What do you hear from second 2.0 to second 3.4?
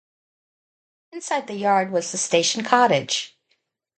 the station cottage.